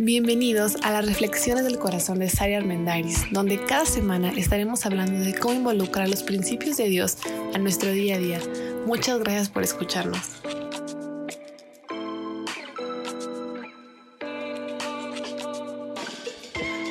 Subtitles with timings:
[0.00, 5.34] Bienvenidos a las Reflexiones del Corazón de Sari Armendariz, donde cada semana estaremos hablando de
[5.34, 7.16] cómo involucrar los principios de Dios
[7.52, 8.40] a nuestro día a día.
[8.86, 10.20] Muchas gracias por escucharnos.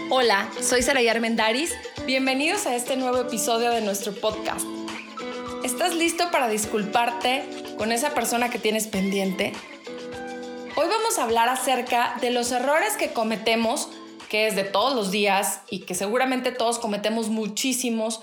[0.10, 1.72] Hola, soy Saray Armendariz.
[2.06, 4.66] Bienvenidos a este nuevo episodio de nuestro podcast.
[5.64, 7.46] ¿Estás listo para disculparte
[7.78, 9.54] con esa persona que tienes pendiente?
[11.18, 13.90] Hablar acerca de los errores que cometemos,
[14.30, 18.22] que es de todos los días y que seguramente todos cometemos muchísimos,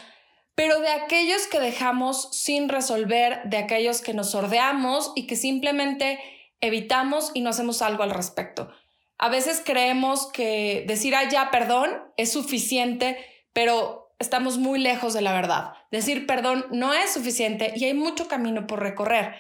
[0.55, 6.21] pero de aquellos que dejamos sin resolver, de aquellos que nos sordeamos y que simplemente
[6.61, 8.71] evitamos y no hacemos algo al respecto.
[9.19, 13.19] A veces creemos que decir, ah, ya, perdón, es suficiente,
[13.53, 15.73] pero estamos muy lejos de la verdad.
[15.91, 19.35] Decir perdón no es suficiente y hay mucho camino por recorrer.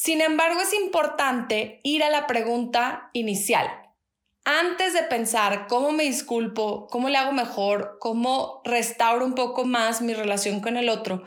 [0.00, 3.68] Sin embargo, es importante ir a la pregunta inicial.
[4.44, 10.00] Antes de pensar cómo me disculpo, cómo le hago mejor, cómo restauro un poco más
[10.00, 11.24] mi relación con el otro,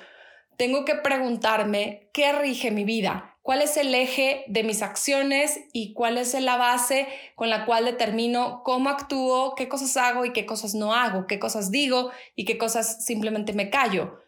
[0.56, 5.92] tengo que preguntarme qué rige mi vida, cuál es el eje de mis acciones y
[5.94, 10.46] cuál es la base con la cual determino cómo actúo, qué cosas hago y qué
[10.46, 14.22] cosas no hago, qué cosas digo y qué cosas simplemente me callo.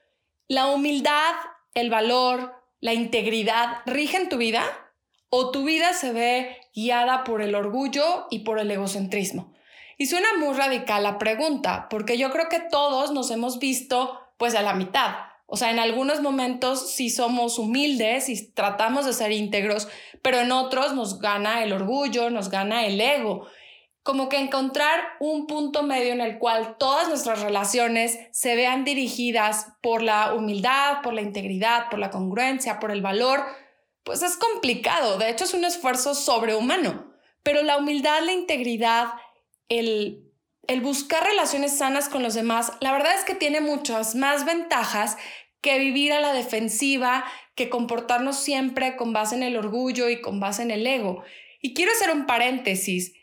[0.50, 1.34] La humildad,
[1.76, 4.66] el valor, la integridad rigen tu vida
[5.30, 9.54] o tu vida se ve guiada por el orgullo y por el egocentrismo?
[9.98, 14.54] Y suena muy radical la pregunta, porque yo creo que todos nos hemos visto pues
[14.54, 15.16] a la mitad.
[15.46, 19.88] O sea, en algunos momentos sí somos humildes y tratamos de ser íntegros,
[20.22, 23.48] pero en otros nos gana el orgullo, nos gana el ego
[24.04, 29.68] como que encontrar un punto medio en el cual todas nuestras relaciones se vean dirigidas
[29.82, 33.46] por la humildad, por la integridad, por la congruencia, por el valor,
[34.04, 35.18] pues es complicado.
[35.18, 37.14] De hecho, es un esfuerzo sobrehumano.
[37.44, 39.14] Pero la humildad, la integridad,
[39.70, 40.30] el,
[40.68, 45.18] el buscar relaciones sanas con los demás, la verdad es que tiene muchas más ventajas
[45.62, 47.24] que vivir a la defensiva,
[47.56, 51.24] que comportarnos siempre con base en el orgullo y con base en el ego.
[51.62, 53.14] Y quiero hacer un paréntesis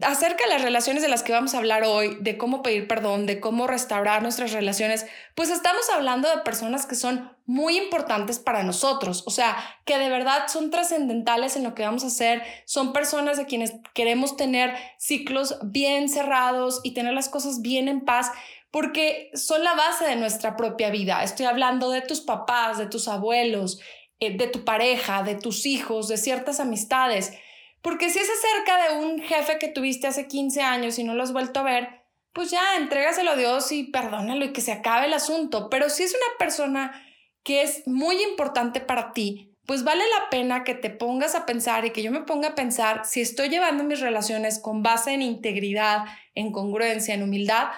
[0.00, 3.26] acerca de las relaciones de las que vamos a hablar hoy, de cómo pedir perdón,
[3.26, 8.62] de cómo restaurar nuestras relaciones, pues estamos hablando de personas que son muy importantes para
[8.62, 12.92] nosotros, o sea, que de verdad son trascendentales en lo que vamos a hacer, son
[12.94, 18.30] personas de quienes queremos tener ciclos bien cerrados y tener las cosas bien en paz,
[18.70, 21.22] porque son la base de nuestra propia vida.
[21.22, 23.80] Estoy hablando de tus papás, de tus abuelos,
[24.18, 27.34] eh, de tu pareja, de tus hijos, de ciertas amistades.
[27.82, 31.22] Porque si es acerca de un jefe que tuviste hace 15 años y no lo
[31.22, 35.06] has vuelto a ver, pues ya entrégaselo a Dios y perdónalo y que se acabe
[35.06, 35.68] el asunto.
[35.68, 37.04] Pero si es una persona
[37.42, 41.84] que es muy importante para ti, pues vale la pena que te pongas a pensar
[41.84, 45.22] y que yo me ponga a pensar si estoy llevando mis relaciones con base en
[45.22, 46.04] integridad,
[46.34, 47.68] en congruencia, en humildad,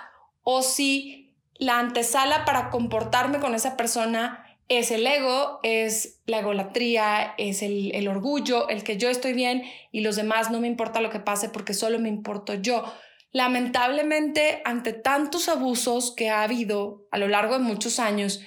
[0.42, 7.34] o si la antesala para comportarme con esa persona es el ego, es la egolatría,
[7.36, 11.10] es el, orgullo, el que yo estoy bien y los demás no me importa lo
[11.10, 12.84] que pase porque solo me importo yo.
[13.30, 18.40] Lamentablemente, ante tantos abusos que ha habido a lo largo de muchos años,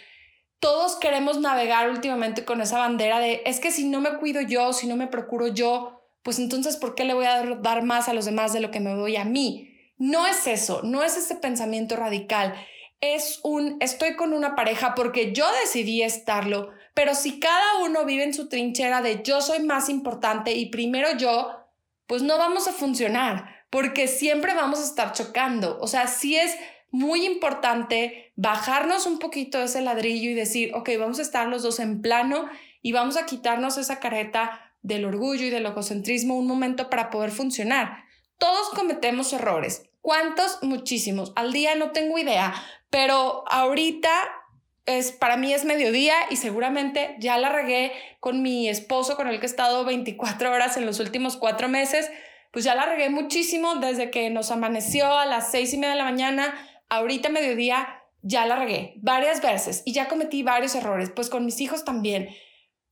[0.59, 4.73] todos queremos navegar últimamente con esa bandera de es que si no me cuido yo,
[4.73, 8.13] si no me procuro yo, pues entonces ¿por qué le voy a dar más a
[8.13, 9.71] los demás de lo que me doy a mí?
[9.97, 12.55] No es eso, no es ese pensamiento radical
[13.01, 18.23] es un estoy con una pareja porque yo decidí estarlo, pero si cada uno vive
[18.23, 21.51] en su trinchera de yo soy más importante y primero yo,
[22.07, 25.77] pues no vamos a funcionar, porque siempre vamos a estar chocando.
[25.79, 26.55] O sea, sí es
[26.89, 31.79] muy importante bajarnos un poquito ese ladrillo y decir, ok, vamos a estar los dos
[31.79, 32.49] en plano
[32.81, 37.31] y vamos a quitarnos esa careta del orgullo y del egocentrismo un momento para poder
[37.31, 38.05] funcionar.
[38.37, 39.83] Todos cometemos errores.
[40.07, 40.63] ¿Cuántos?
[40.63, 41.33] Muchísimos.
[41.35, 42.53] Al día no tengo idea,
[42.89, 44.09] pero ahorita
[44.85, 47.91] es, para mí es mediodía y seguramente ya la regué
[48.21, 52.09] con mi esposo con el que he estado 24 horas en los últimos cuatro meses.
[52.53, 55.97] Pues ya la regué muchísimo desde que nos amaneció a las seis y media de
[55.97, 56.53] la mañana.
[56.87, 61.59] Ahorita mediodía ya la regué varias veces y ya cometí varios errores, pues con mis
[61.59, 62.29] hijos también.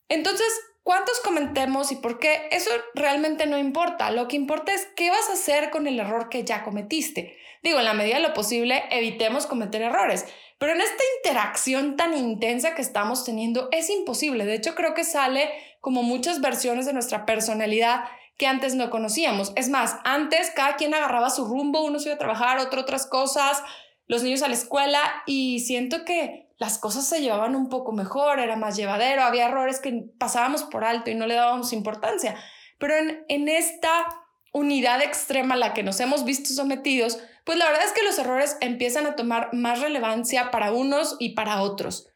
[0.10, 0.50] Entonces,
[0.86, 2.48] ¿cuántos cometemos y por qué?
[2.52, 4.12] Eso realmente no importa.
[4.12, 7.36] Lo que importa es qué vas a hacer con el error que ya cometiste.
[7.64, 10.26] Digo, en la medida de lo posible, evitemos cometer errores.
[10.60, 14.46] Pero en esta interacción tan intensa que estamos teniendo es imposible.
[14.46, 15.50] De hecho, creo que sale
[15.82, 18.06] como muchas versiones de nuestra personalidad
[18.38, 19.54] que antes no conocíamos.
[19.56, 23.08] Es más, antes cada quien agarraba su rumbo, uno se iba a trabajar, otro otras
[23.08, 23.64] cosas,
[24.08, 28.40] los niños a la escuela y siento que las cosas se llevaban un poco mejor,
[28.40, 32.36] era más llevadero, había errores que pasábamos por alto y no le dábamos importancia.
[32.78, 34.06] Pero en, en esta
[34.54, 38.18] unidad extrema a la que nos hemos visto sometidos, pues la verdad es que los
[38.18, 42.08] errores empiezan a tomar más relevancia para unos y para otros.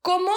[0.00, 0.32] ¿Cómo,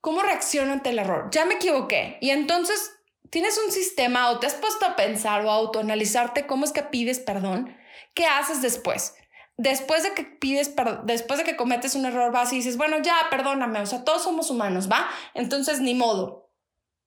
[0.00, 1.28] cómo reacciono ante el error?
[1.32, 2.18] Ya me equivoqué.
[2.20, 2.92] Y entonces
[3.30, 6.82] tienes un sistema o te has puesto a pensar o a autoanalizarte cómo es que
[6.82, 7.74] pides perdón.
[8.12, 9.14] ¿Qué haces después?
[9.62, 10.74] Después de que pides,
[11.04, 14.24] después de que cometes un error, vas y dices, bueno, ya, perdóname, o sea, todos
[14.24, 15.08] somos humanos, ¿va?
[15.34, 16.50] Entonces, ni modo.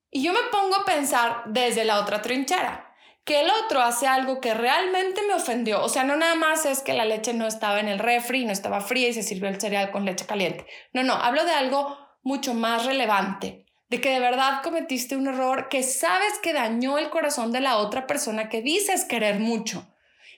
[0.10, 4.40] Y yo me pongo a pensar desde la otra trinchera que el otro hace algo
[4.40, 5.84] que realmente me ofendió.
[5.84, 8.54] O sea, no nada más es que la leche no estaba en el refri, no
[8.54, 10.66] estaba fría y se sirvió el cereal con leche caliente.
[10.94, 15.68] No, no, hablo de algo mucho más relevante, de que de verdad cometiste un error
[15.68, 19.86] que sabes que dañó el corazón de la otra persona que dices querer mucho.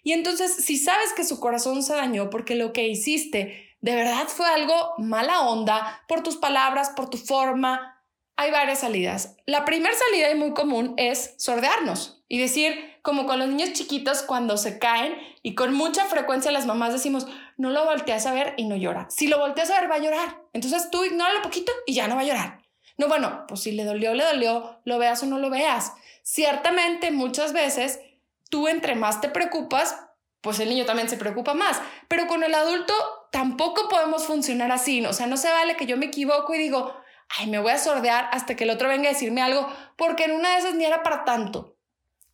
[0.07, 4.29] Y entonces, si sabes que su corazón se dañó porque lo que hiciste de verdad
[4.29, 8.01] fue algo mala onda, por tus palabras, por tu forma,
[8.37, 9.35] hay varias salidas.
[9.45, 14.21] La primera salida y muy común es sordearnos y decir, como con los niños chiquitos
[14.21, 15.13] cuando se caen
[15.43, 17.27] y con mucha frecuencia las mamás decimos,
[17.57, 19.07] no lo volteas a ver y no llora.
[19.09, 20.41] Si lo volteas a ver va a llorar.
[20.53, 22.61] Entonces tú ignóralo poquito y ya no va a llorar.
[22.97, 25.91] No, bueno, pues si le dolió, le dolió, lo veas o no lo veas.
[26.23, 27.99] Ciertamente muchas veces
[28.49, 29.99] tú entre más te preocupas,
[30.41, 31.81] pues el niño también se preocupa más.
[32.07, 32.93] Pero con el adulto
[33.31, 35.05] tampoco podemos funcionar así.
[35.05, 36.93] O sea, no se vale que yo me equivoco y digo,
[37.29, 39.67] ay, me voy a sordear hasta que el otro venga a decirme algo,
[39.97, 41.77] porque en una de esas ni era para tanto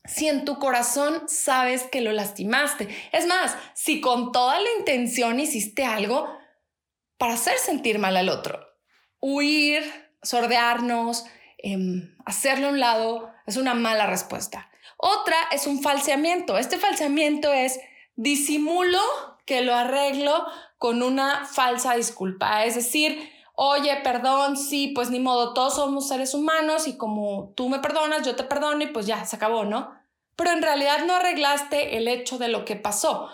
[0.05, 2.89] si en tu corazón sabes que lo lastimaste.
[3.11, 6.27] Es más, si con toda la intención hiciste algo
[7.17, 8.59] para hacer sentir mal al otro.
[9.19, 9.83] Huir,
[10.21, 11.25] sordearnos,
[11.57, 14.69] em, hacerlo a un lado es una mala respuesta.
[15.05, 16.57] Otra es un falseamiento.
[16.57, 17.77] Este falseamiento es
[18.15, 19.01] disimulo
[19.45, 20.45] que lo arreglo
[20.77, 22.63] con una falsa disculpa.
[22.63, 27.67] Es decir, oye, perdón, sí, pues ni modo, todos somos seres humanos y como tú
[27.67, 29.93] me perdonas, yo te perdono y pues ya, se acabó, ¿no?
[30.37, 33.27] Pero en realidad no arreglaste el hecho de lo que pasó.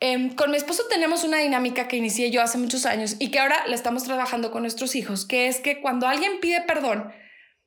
[0.00, 3.38] Em, con mi esposo tenemos una dinámica que inicié yo hace muchos años y que
[3.38, 7.12] ahora la estamos trabajando con nuestros hijos, que es que cuando alguien pide perdón,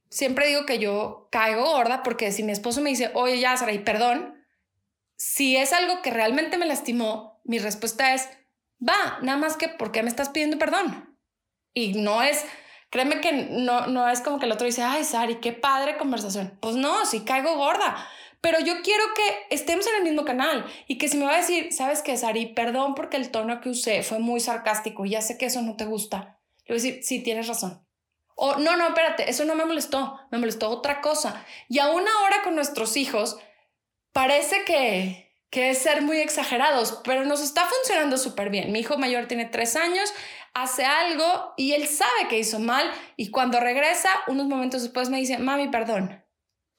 [0.09, 3.73] siempre digo que yo caigo gorda porque si mi esposo me dice, oye, ya, Sara,
[3.73, 4.45] y perdón,
[5.15, 8.29] si es algo que realmente me lastimó, mi respuesta es,
[8.87, 11.17] va, nada más que, ¿por qué me estás pidiendo perdón?
[11.73, 12.45] Y no es,
[12.89, 16.57] créeme que no, no es como que el otro dice, ay, Sari, qué padre conversación.
[16.61, 18.07] Pues no, si caigo gorda.
[18.41, 21.37] Pero yo quiero que estemos en el mismo canal y que si me va a
[21.37, 22.53] decir, ¿sabes qué, Sari?
[22.53, 25.75] Perdón porque el tono que usé fue muy sarcástico y ya sé que eso no
[25.75, 26.39] te gusta.
[26.65, 27.86] Le voy a decir, sí, tienes razón.
[28.39, 31.43] O no, no, espérate, eso no me molestó, me molestó otra cosa.
[31.67, 33.39] Y aún ahora con nuestros hijos,
[34.13, 38.71] parece que, que es ser muy exagerados, pero nos está funcionando súper bien.
[38.71, 40.13] Mi hijo mayor tiene tres años,
[40.53, 45.17] hace algo y él sabe que hizo mal y cuando regresa, unos momentos después me
[45.17, 46.23] dice, mami, perdón.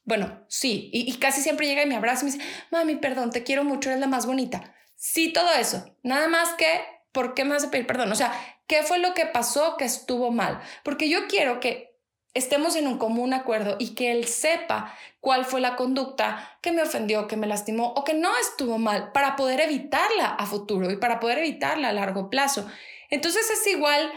[0.05, 3.43] Bueno, sí, y, casi siempre llega y me abraza y me dice, mami, perdón, te
[3.43, 4.75] quiero mucho, eres la más bonita.
[4.95, 5.97] Sí, todo eso.
[6.05, 6.81] Nada más que,
[7.13, 8.13] ¿por qué me vas a pedir perdón?
[8.13, 8.33] O sea,
[8.67, 10.61] ¿qué fue lo que pasó que estuvo mal?
[10.83, 11.89] Porque yo quiero que
[12.35, 16.83] estemos en un común acuerdo y que él sepa cuál fue la conducta que me
[16.83, 20.97] ofendió, que me lastimó o que no estuvo mal para poder evitarla a futuro y
[20.97, 22.67] para poder evitarla a largo plazo.
[23.11, 24.11] Entonces es igual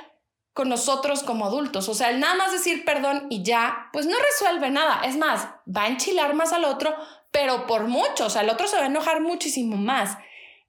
[0.54, 4.18] con nosotros como adultos, o sea, el nada más decir perdón y ya, pues no
[4.20, 5.02] resuelve nada.
[5.06, 6.94] Es más, va a enchilar más al otro,
[7.32, 10.18] pero por mucho, o sea, el otro se va a enojar muchísimo más.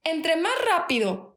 [0.05, 1.32] Entre más rápido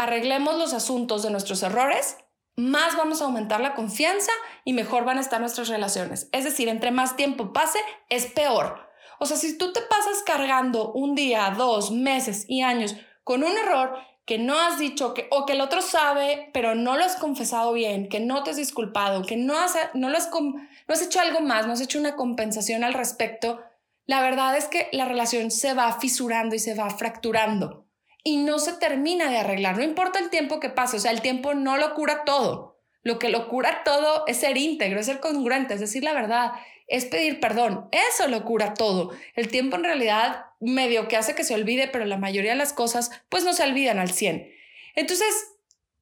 [0.00, 2.16] arreglemos los asuntos de nuestros errores,
[2.56, 4.32] más vamos a aumentar la confianza
[4.64, 6.30] y mejor van a estar nuestras relaciones.
[6.32, 7.78] Es decir, entre más tiempo pase,
[8.08, 8.88] es peor.
[9.18, 13.52] O sea, si tú te pasas cargando un día, dos meses y años con un
[13.52, 17.16] error que no has dicho que, o que el otro sabe, pero no lo has
[17.16, 20.54] confesado bien, que no te has disculpado, que no has, no has, no
[20.88, 23.60] has hecho algo más, no has hecho una compensación al respecto,
[24.06, 27.89] la verdad es que la relación se va fisurando y se va fracturando
[28.22, 29.76] y no se termina de arreglar.
[29.76, 32.78] No importa el tiempo que pase, o sea, el tiempo no lo cura todo.
[33.02, 36.52] Lo que lo cura todo es ser íntegro, es ser congruente, es decir la verdad,
[36.86, 37.88] es pedir perdón.
[37.92, 39.12] Eso lo cura todo.
[39.34, 42.72] El tiempo en realidad medio que hace que se olvide, pero la mayoría de las
[42.72, 44.52] cosas pues no se olvidan al 100.
[44.96, 45.56] Entonces,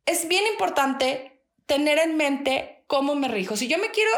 [0.06, 3.56] es bien importante tener en mente cómo me rijo.
[3.56, 4.10] Si yo me quiero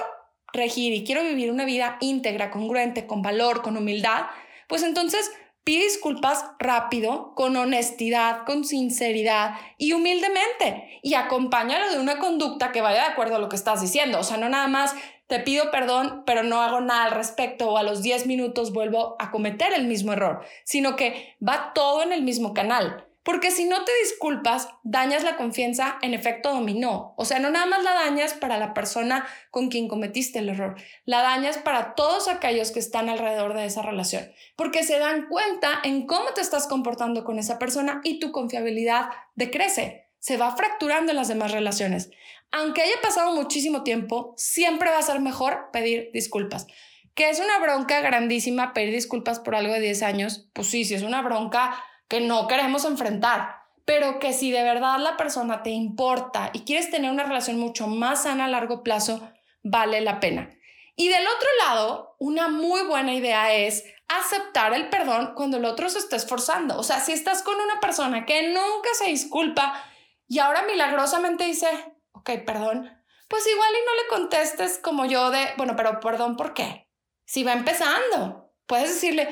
[0.52, 4.26] regir y quiero vivir una vida íntegra, congruente, con valor, con humildad,
[4.69, 5.30] pues entonces
[5.62, 11.00] Pide disculpas rápido, con honestidad, con sinceridad y humildemente.
[11.02, 14.19] Y acompáñalo de una conducta que vaya de acuerdo a lo que estás diciendo.
[14.19, 14.95] O sea, no nada más
[15.26, 19.17] te pido perdón, pero no hago nada al respecto o a los 10 minutos vuelvo
[19.21, 23.07] a cometer el mismo error, sino que va todo en el mismo canal.
[23.22, 27.14] Porque si no te disculpas, dañas la confianza en efecto dominó.
[27.18, 30.76] O sea, no nada más la dañas para la persona con quien cometiste el error,
[31.04, 34.32] la dañas para todos aquellos que están alrededor de esa relación.
[34.56, 39.10] Porque se dan cuenta en cómo te estás comportando con esa persona y tu confiabilidad
[39.34, 40.08] decrece.
[40.18, 42.10] Se va fracturando en las demás relaciones.
[42.52, 46.66] Aunque haya pasado muchísimo tiempo, siempre va a ser mejor pedir disculpas.
[47.14, 50.48] Que es una bronca grandísima pedir disculpas por algo de 10 años.
[50.54, 54.99] Pues sí, sí, es una bronca que no queremos enfrentar, pero que si de verdad
[54.99, 59.31] la persona te importa y quieres tener una relación mucho más sana a largo plazo,
[59.62, 60.50] vale la pena.
[60.97, 65.88] Y del otro lado, una muy buena idea es aceptar el perdón cuando el otro
[65.88, 66.76] se está esforzando.
[66.79, 69.81] O sea, si estás con una persona que nunca se disculpa
[70.26, 71.69] y ahora milagrosamente dice,
[72.11, 72.90] ok, perdón,
[73.29, 76.88] pues igual y no le contestes como yo de, bueno, pero perdón, ¿por qué?
[77.25, 79.29] Si va empezando, puedes decirle,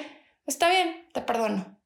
[0.47, 1.78] está bien, te perdono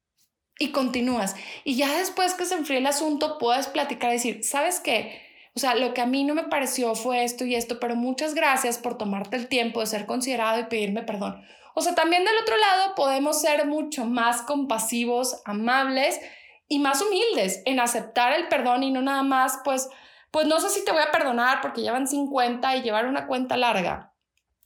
[0.59, 1.35] y continúas.
[1.63, 5.21] Y ya después que se enfríe el asunto, puedes platicar y decir, ¿sabes qué?
[5.55, 8.33] O sea, lo que a mí no me pareció fue esto y esto, pero muchas
[8.33, 11.43] gracias por tomarte el tiempo de ser considerado y pedirme perdón.
[11.75, 16.19] O sea, también del otro lado podemos ser mucho más compasivos, amables
[16.67, 19.89] y más humildes en aceptar el perdón y no nada más, pues,
[20.31, 23.57] pues no sé si te voy a perdonar porque llevan 50 y llevar una cuenta
[23.57, 24.12] larga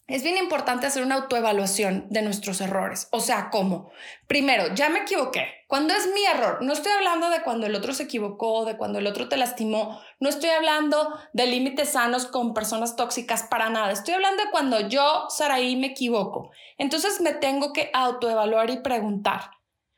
[0.07, 3.09] es bien importante hacer una autoevaluación de nuestros errores.
[3.11, 3.91] O sea, ¿cómo?
[4.25, 5.45] Primero, ya me equivoqué.
[5.67, 6.59] Cuando es mi error?
[6.61, 9.99] No estoy hablando de cuando el otro se equivocó, de cuando el otro te lastimó.
[10.21, 13.91] No estoy hablando de límites sanos con personas tóxicas para nada.
[13.91, 16.51] Estoy hablando de cuando yo, Saraí, me equivoco.
[16.77, 19.51] Entonces me tengo que autoevaluar y preguntar.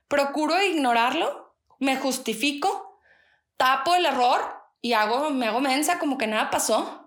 [0.07, 1.53] ¿Procuro ignorarlo?
[1.77, 2.99] ¿Me justifico?
[3.57, 4.41] ¿Tapo el error?
[4.81, 6.98] ¿Y hago, me hago mensa como que nada pasó?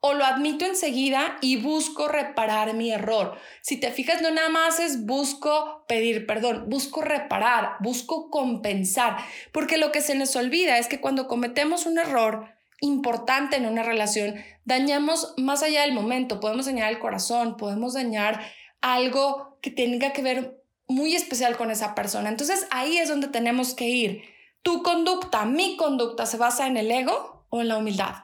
[0.00, 3.36] O lo admito enseguida y busco reparar mi error.
[3.60, 9.18] Si te fijas, no nada más es busco pedir perdón, busco reparar, busco compensar,
[9.52, 12.48] porque lo que se nos olvida es que cuando cometemos un error
[12.80, 18.40] importante en una relación, dañamos más allá del momento, podemos dañar el corazón, podemos dañar
[18.80, 22.30] algo que tenga que ver muy especial con esa persona.
[22.30, 24.22] Entonces ahí es donde tenemos que ir.
[24.62, 28.14] Tu conducta, mi conducta, se basa en el ego o en la humildad.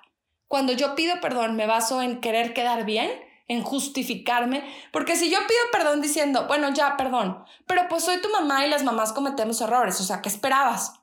[0.49, 3.11] Cuando yo pido perdón, me baso en querer quedar bien,
[3.49, 8.29] en justificarme, porque si yo pido perdón diciendo, bueno, ya, perdón, pero pues soy tu
[8.31, 10.95] mamá y las mamás cometemos errores, o sea, ¿qué esperabas?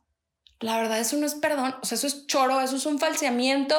[0.60, 3.76] La verdad, eso no es perdón, o sea, eso es choro, eso es un falseamiento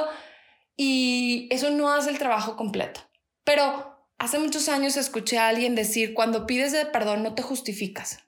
[0.77, 3.01] y eso no hace el trabajo completo.
[3.45, 8.24] Pero hace muchos años escuché a alguien decir, cuando pides de perdón no te justificas.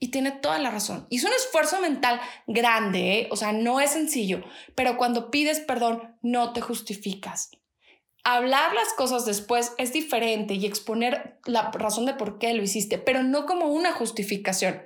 [0.00, 1.06] Y tiene toda la razón.
[1.10, 3.28] Es un esfuerzo mental grande, ¿eh?
[3.30, 7.50] o sea, no es sencillo, pero cuando pides perdón, no te justificas.
[8.22, 12.98] Hablar las cosas después es diferente y exponer la razón de por qué lo hiciste,
[12.98, 14.82] pero no como una justificación.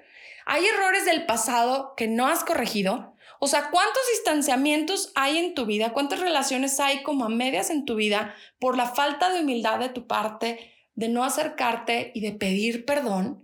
[0.46, 3.14] Hay errores del pasado que no has corregido.
[3.38, 5.92] O sea, ¿cuántos distanciamientos hay en tu vida?
[5.92, 9.88] ¿Cuántas relaciones hay como a medias en tu vida por la falta de humildad de
[9.88, 13.41] tu parte, de no acercarte y de pedir perdón?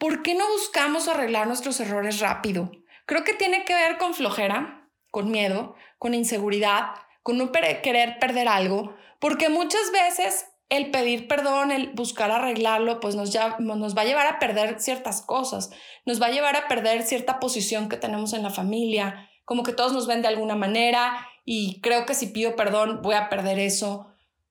[0.00, 2.72] ¿Por qué no buscamos arreglar nuestros errores rápido?
[3.06, 6.86] Creo que tiene que ver con flojera, con miedo, con inseguridad,
[7.22, 13.14] con no querer perder algo, porque muchas veces el pedir perdón, el buscar arreglarlo, pues
[13.14, 15.70] nos, ya, nos va a llevar a perder ciertas cosas,
[16.06, 19.72] nos va a llevar a perder cierta posición que tenemos en la familia, como que
[19.72, 23.58] todos nos ven de alguna manera y creo que si pido perdón voy a perder
[23.58, 24.06] eso.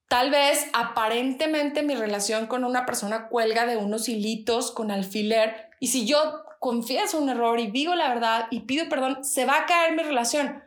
[0.09, 5.89] Tal vez aparentemente mi relación con una persona cuelga de unos hilitos con alfiler y
[5.89, 6.17] si yo
[6.59, 10.01] confieso un error y digo la verdad y pido perdón, se va a caer mi
[10.01, 10.63] relación.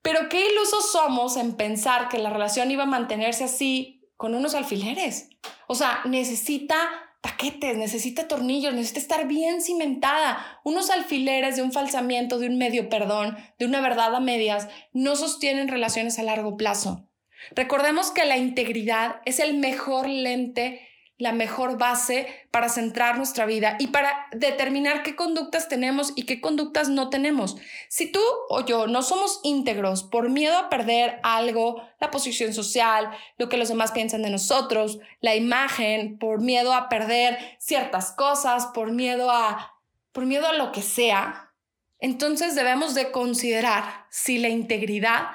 [0.00, 4.54] Pero qué ilusos somos en pensar que la relación iba a mantenerse así con unos
[4.54, 5.28] alfileres.
[5.66, 6.78] O sea, necesita
[7.20, 10.60] taquetes, necesita tornillos, necesita estar bien cimentada.
[10.64, 15.14] Unos alfileres de un falsamiento, de un medio perdón, de una verdad a medias, no
[15.14, 17.06] sostienen relaciones a largo plazo.
[17.54, 20.88] Recordemos que la integridad es el mejor lente,
[21.18, 26.40] la mejor base para centrar nuestra vida y para determinar qué conductas tenemos y qué
[26.40, 27.56] conductas no tenemos.
[27.88, 33.10] Si tú o yo no somos íntegros por miedo a perder algo, la posición social,
[33.38, 38.66] lo que los demás piensan de nosotros, la imagen, por miedo a perder ciertas cosas,
[38.74, 39.72] por miedo a
[40.12, 41.52] por miedo a lo que sea,
[41.98, 45.28] entonces debemos de considerar si la integridad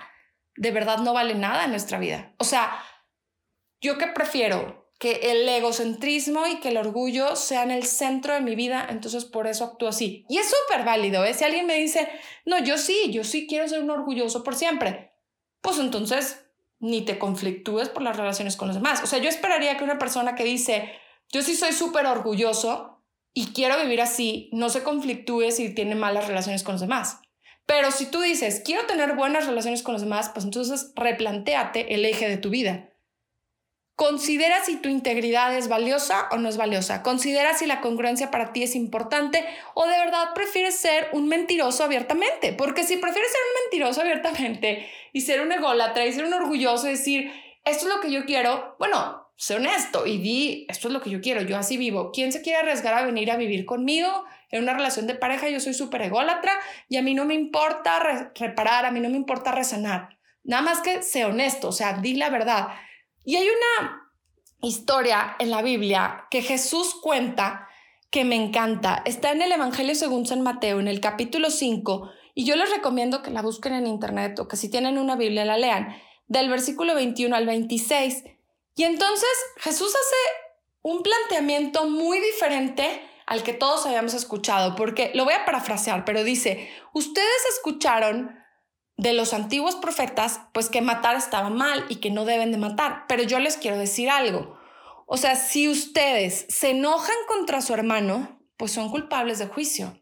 [0.62, 2.36] de verdad no vale nada en nuestra vida.
[2.38, 2.72] O sea,
[3.82, 8.56] yo que prefiero que el egocentrismo y que el orgullo sean el centro de mi
[8.56, 10.24] vida, entonces por eso actúo así.
[10.30, 11.34] Y es súper válido, ¿eh?
[11.34, 12.08] Si alguien me dice,
[12.46, 15.14] no, yo sí, yo sí quiero ser un orgulloso por siempre,
[15.62, 16.46] pues entonces
[16.78, 19.02] ni te conflictúes por las relaciones con los demás.
[19.02, 20.94] O sea, yo esperaría que una persona que dice,
[21.30, 23.04] yo sí soy súper orgulloso,
[23.34, 27.22] y quiero vivir así, no se conflictúe si tiene malas relaciones con los demás.
[27.72, 32.04] Pero si tú dices, quiero tener buenas relaciones con los demás, pues entonces replantéate el
[32.04, 32.90] eje de tu vida.
[33.96, 37.02] Considera si tu integridad es valiosa o no es valiosa.
[37.02, 41.86] Considera si la congruencia para ti es importante o de verdad prefieres ser un mentiroso
[41.86, 42.52] abiertamente.
[42.52, 46.88] Porque si prefieres ser un mentiroso abiertamente y ser un ególatra y ser un orgulloso
[46.88, 47.32] y decir,
[47.64, 51.10] esto es lo que yo quiero, bueno, sé honesto y di, esto es lo que
[51.10, 52.12] yo quiero, yo así vivo.
[52.14, 55.50] ¿Quién se quiere arriesgar a venir a vivir conmigo en una relación de pareja?
[55.50, 56.54] Yo soy súper ególatra
[56.90, 60.20] y a mí no me importa reparar, a mí no me importa resanar.
[60.44, 62.68] Nada más que sé honesto, o sea, di la verdad.
[63.26, 64.12] Y hay una
[64.62, 67.68] historia en la Biblia que Jesús cuenta
[68.12, 69.02] que me encanta.
[69.06, 73.24] Está en el Evangelio según San Mateo, en el capítulo 5, y yo les recomiendo
[73.24, 75.96] que la busquen en internet o que si tienen una Biblia la lean,
[76.28, 78.24] del versículo 21 al 26.
[78.76, 80.52] Y entonces Jesús hace
[80.82, 86.24] un planteamiento muy diferente al que todos habíamos escuchado, porque lo voy a parafrasear, pero
[86.24, 88.38] dice, ustedes escucharon
[88.98, 93.06] de los antiguos profetas, pues que matar estaba mal y que no deben de matar,
[93.08, 94.60] pero yo les quiero decir algo.
[95.06, 100.00] O sea, si ustedes se enojan contra su hermano, pues son culpables de juicio.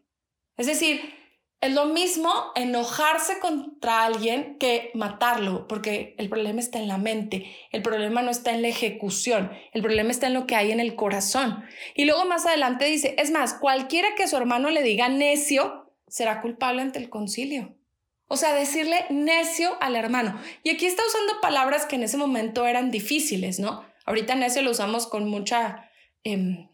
[0.56, 1.19] Es decir,
[1.60, 7.54] es lo mismo enojarse contra alguien que matarlo, porque el problema está en la mente,
[7.70, 10.80] el problema no está en la ejecución, el problema está en lo que hay en
[10.80, 11.62] el corazón.
[11.94, 16.40] Y luego más adelante dice, es más, cualquiera que su hermano le diga necio será
[16.40, 17.76] culpable ante el concilio.
[18.26, 20.40] O sea, decirle necio al hermano.
[20.62, 23.84] Y aquí está usando palabras que en ese momento eran difíciles, ¿no?
[24.06, 25.90] Ahorita necio lo usamos con mucha...
[26.24, 26.69] Em,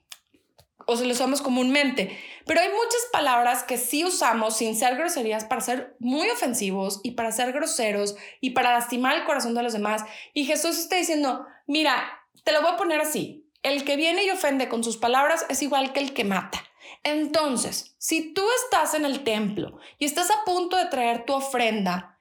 [0.86, 2.18] o se lo usamos comúnmente.
[2.46, 7.12] Pero hay muchas palabras que sí usamos sin ser groserías para ser muy ofensivos y
[7.12, 10.04] para ser groseros y para lastimar el corazón de los demás.
[10.32, 12.04] Y Jesús está diciendo, mira,
[12.44, 13.44] te lo voy a poner así.
[13.62, 16.62] El que viene y ofende con sus palabras es igual que el que mata.
[17.02, 22.18] Entonces, si tú estás en el templo y estás a punto de traer tu ofrenda,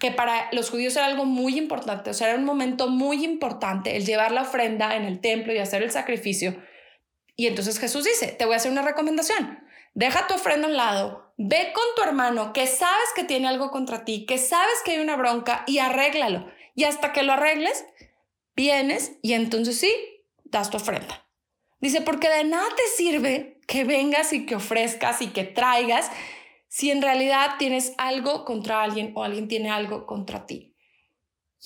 [0.00, 3.96] que para los judíos era algo muy importante, o sea, era un momento muy importante
[3.96, 6.56] el llevar la ofrenda en el templo y hacer el sacrificio,
[7.36, 9.62] y entonces Jesús dice, te voy a hacer una recomendación.
[9.94, 13.70] Deja tu ofrenda a un lado, ve con tu hermano que sabes que tiene algo
[13.70, 16.50] contra ti, que sabes que hay una bronca y arréglalo.
[16.74, 17.84] Y hasta que lo arregles,
[18.54, 19.92] vienes y entonces sí,
[20.44, 21.26] das tu ofrenda.
[21.80, 26.10] Dice, porque de nada te sirve que vengas y que ofrezcas y que traigas
[26.68, 30.75] si en realidad tienes algo contra alguien o alguien tiene algo contra ti.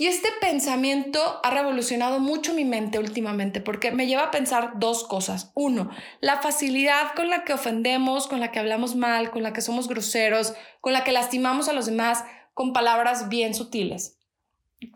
[0.00, 5.04] Y este pensamiento ha revolucionado mucho mi mente últimamente porque me lleva a pensar dos
[5.04, 5.52] cosas.
[5.54, 5.90] Uno,
[6.22, 9.88] la facilidad con la que ofendemos, con la que hablamos mal, con la que somos
[9.88, 14.18] groseros, con la que lastimamos a los demás con palabras bien sutiles.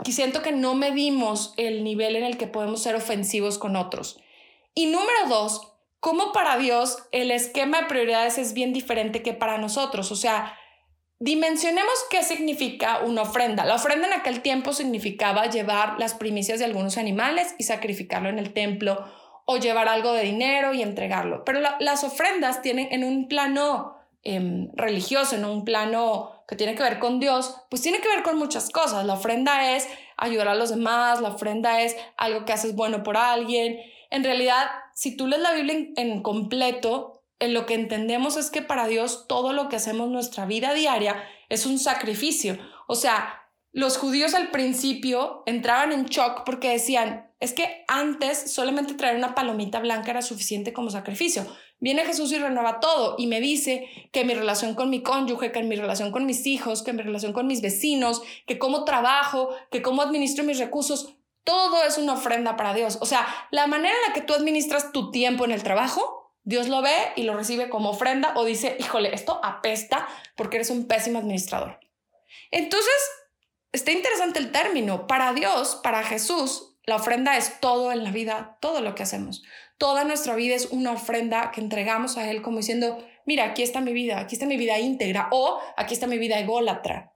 [0.06, 4.18] Y siento que no medimos el nivel en el que podemos ser ofensivos con otros.
[4.74, 9.58] Y número dos, cómo para Dios el esquema de prioridades es bien diferente que para
[9.58, 10.10] nosotros.
[10.12, 10.56] O sea,
[11.20, 13.64] Dimensionemos qué significa una ofrenda.
[13.64, 18.38] La ofrenda en aquel tiempo significaba llevar las primicias de algunos animales y sacrificarlo en
[18.38, 19.04] el templo
[19.46, 21.44] o llevar algo de dinero y entregarlo.
[21.44, 26.82] Pero las ofrendas tienen en un plano em, religioso, en un plano que tiene que
[26.82, 29.06] ver con Dios, pues tiene que ver con muchas cosas.
[29.06, 33.16] La ofrenda es ayudar a los demás, la ofrenda es algo que haces bueno por
[33.16, 33.78] alguien.
[34.10, 38.86] En realidad, si tú lees la Biblia en completo, lo que entendemos es que para
[38.86, 42.58] Dios todo lo que hacemos en nuestra vida diaria es un sacrificio.
[42.86, 48.94] O sea, los judíos al principio entraban en shock porque decían, es que antes solamente
[48.94, 51.46] traer una palomita blanca era suficiente como sacrificio.
[51.80, 55.62] Viene Jesús y renueva todo y me dice que mi relación con mi cónyuge, que
[55.62, 59.82] mi relación con mis hijos, que mi relación con mis vecinos, que cómo trabajo, que
[59.82, 62.96] cómo administro mis recursos, todo es una ofrenda para Dios.
[63.00, 66.68] O sea, la manera en la que tú administras tu tiempo en el trabajo Dios
[66.68, 70.86] lo ve y lo recibe como ofrenda o dice, híjole, esto apesta porque eres un
[70.86, 71.80] pésimo administrador.
[72.50, 72.94] Entonces,
[73.72, 75.06] está interesante el término.
[75.06, 79.42] Para Dios, para Jesús, la ofrenda es todo en la vida, todo lo que hacemos.
[79.78, 83.80] Toda nuestra vida es una ofrenda que entregamos a Él como diciendo, mira, aquí está
[83.80, 87.14] mi vida, aquí está mi vida íntegra o aquí está mi vida ególatra.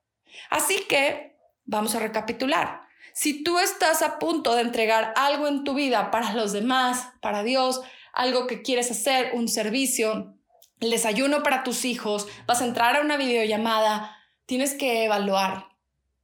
[0.51, 2.81] Así que vamos a recapitular.
[3.13, 7.43] Si tú estás a punto de entregar algo en tu vida para los demás, para
[7.43, 10.35] Dios, algo que quieres hacer, un servicio,
[10.81, 14.17] el desayuno para tus hijos, vas a entrar a una videollamada,
[14.47, 15.69] tienes que evaluar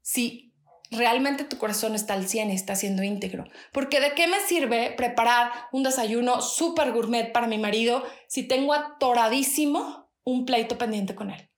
[0.03, 0.53] si
[0.90, 3.44] realmente tu corazón está al 100 y está siendo íntegro.
[3.73, 8.75] Porque de qué me sirve preparar un desayuno súper gourmet para mi marido si tengo
[8.75, 11.51] atoradísimo un pleito pendiente con él.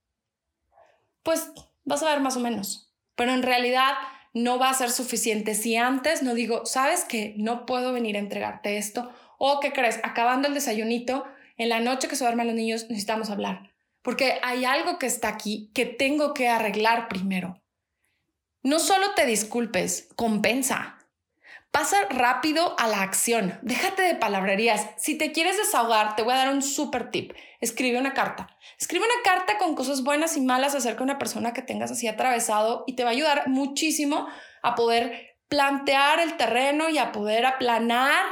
[1.23, 1.51] Pues
[1.85, 2.93] vas a ver más o menos.
[3.15, 3.95] Pero en realidad
[4.33, 8.21] no va a ser suficiente si antes no digo, sabes que no puedo venir a
[8.21, 10.01] entregarte esto o, ¿qué crees?
[10.03, 11.25] Acabando el desayunito,
[11.57, 13.72] en la noche que se duermen los niños, necesitamos hablar.
[14.03, 17.61] Porque hay algo que está aquí que tengo que arreglar primero.
[18.62, 20.99] No solo te disculpes, compensa.
[21.70, 23.59] Pasa rápido a la acción.
[23.62, 24.88] Déjate de palabrerías.
[24.96, 27.33] Si te quieres desahogar, te voy a dar un super tip.
[27.61, 28.57] Escribe una carta.
[28.79, 32.09] Escribe una carta con cosas buenas y malas acerca de una persona que tengas así
[32.09, 34.27] atravesado y te va a ayudar muchísimo
[34.62, 38.25] a poder plantear el terreno y a poder aplanar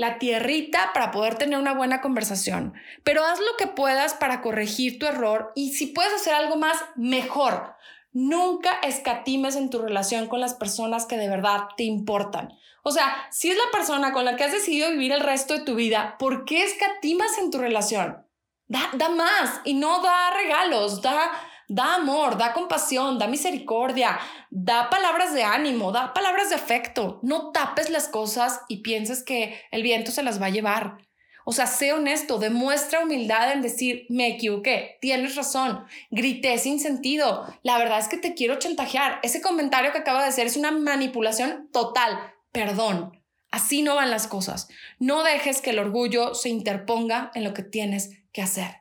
[0.00, 2.72] la tierrita para poder tener una buena conversación.
[3.04, 6.78] Pero haz lo que puedas para corregir tu error y si puedes hacer algo más,
[6.96, 7.74] mejor.
[8.12, 12.58] Nunca escatimes en tu relación con las personas que de verdad te importan.
[12.82, 15.64] O sea, si es la persona con la que has decidido vivir el resto de
[15.64, 18.26] tu vida, ¿por qué escatimas en tu relación?
[18.68, 21.30] Da, da más y no da regalos, da,
[21.70, 24.18] da amor, da compasión, da misericordia,
[24.50, 27.20] da palabras de ánimo, da palabras de afecto.
[27.22, 30.98] No tapes las cosas y pienses que el viento se las va a llevar.
[31.44, 37.46] O sea, sé honesto, demuestra humildad en decir, me equivoqué, tienes razón, grité sin sentido,
[37.62, 39.20] la verdad es que te quiero chantajear.
[39.22, 42.18] Ese comentario que acaba de hacer es una manipulación total.
[42.50, 43.16] Perdón.
[43.52, 44.68] Así no van las cosas.
[44.98, 48.80] No dejes que el orgullo se interponga en lo que tienes que hacer.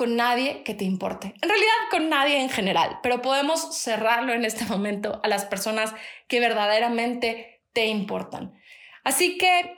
[0.00, 1.34] Con nadie que te importe.
[1.42, 5.92] En realidad, con nadie en general, pero podemos cerrarlo en este momento a las personas
[6.26, 8.58] que verdaderamente te importan.
[9.04, 9.76] Así que,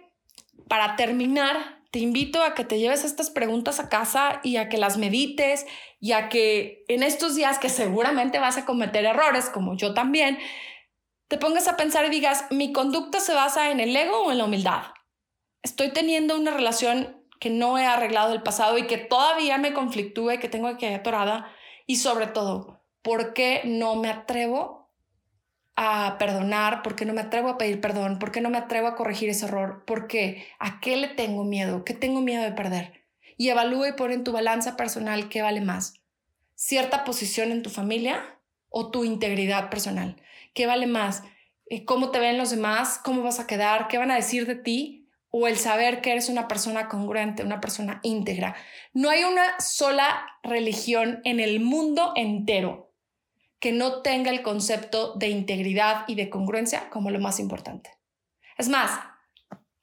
[0.68, 4.78] para terminar, te invito a que te lleves estas preguntas a casa y a que
[4.78, 5.66] las medites
[5.98, 10.38] y a que en estos días que seguramente vas a cometer errores, como yo también,
[11.26, 14.38] te pongas a pensar y digas, ¿mi conducta se basa en el ego o en
[14.38, 14.84] la humildad?
[15.64, 20.34] Estoy teniendo una relación que no he arreglado del pasado y que todavía me conflictúa
[20.34, 21.52] y que tengo que atorada.
[21.88, 24.88] Y sobre todo, ¿por qué no me atrevo
[25.74, 28.86] a perdonar, por qué no me atrevo a pedir perdón, por qué no me atrevo
[28.86, 32.52] a corregir ese error, por qué, a qué le tengo miedo, qué tengo miedo de
[32.52, 33.02] perder.
[33.36, 35.94] Y evalúa y pon en tu balanza personal qué vale más,
[36.54, 40.14] cierta posición en tu familia o tu integridad personal,
[40.54, 41.24] qué vale más,
[41.66, 44.54] eh, cómo te ven los demás, cómo vas a quedar, qué van a decir de
[44.54, 45.01] ti
[45.32, 48.54] o el saber que eres una persona congruente, una persona íntegra.
[48.92, 52.92] No hay una sola religión en el mundo entero
[53.58, 57.90] que no tenga el concepto de integridad y de congruencia como lo más importante.
[58.58, 58.90] Es más,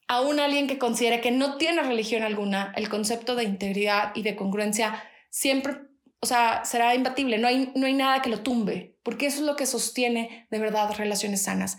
[0.07, 4.35] aún alguien que considere que no tiene religión alguna, el concepto de integridad y de
[4.35, 5.77] congruencia siempre,
[6.19, 9.45] o sea, será imbatible, no hay, no hay nada que lo tumbe, porque eso es
[9.45, 11.77] lo que sostiene de verdad relaciones sanas.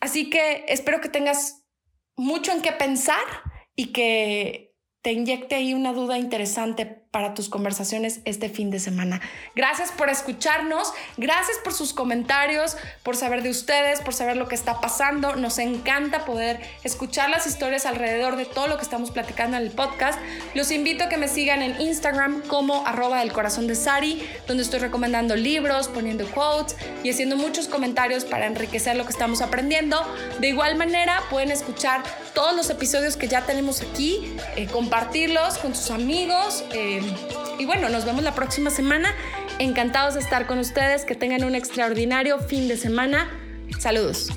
[0.00, 1.64] Así que espero que tengas
[2.18, 3.24] mucho en qué pensar
[3.74, 9.20] y que te inyecte ahí una duda interesante para tus conversaciones este fin de semana.
[9.56, 14.54] Gracias por escucharnos, gracias por sus comentarios, por saber de ustedes, por saber lo que
[14.54, 15.34] está pasando.
[15.36, 19.70] Nos encanta poder escuchar las historias alrededor de todo lo que estamos platicando en el
[19.70, 20.18] podcast.
[20.54, 24.62] Los invito a que me sigan en Instagram como arroba del corazón de Sari, donde
[24.62, 29.98] estoy recomendando libros, poniendo quotes y haciendo muchos comentarios para enriquecer lo que estamos aprendiendo.
[30.40, 32.02] De igual manera, pueden escuchar
[32.38, 36.62] todos los episodios que ya tenemos aquí, eh, compartirlos con sus amigos.
[36.72, 37.02] Eh,
[37.58, 39.12] y bueno, nos vemos la próxima semana.
[39.58, 41.04] Encantados de estar con ustedes.
[41.04, 43.28] Que tengan un extraordinario fin de semana.
[43.80, 44.28] Saludos.